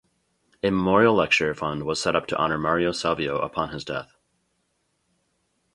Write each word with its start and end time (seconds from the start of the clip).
A 0.63 0.71
Memorial 0.71 1.13
Lecture 1.13 1.53
Fund 1.53 1.83
was 1.83 2.01
set 2.01 2.15
up 2.15 2.25
to 2.25 2.37
honor 2.39 2.57
Mario 2.57 2.91
Savio 2.91 3.37
upon 3.37 3.69
his 3.69 3.85
death. 3.85 4.15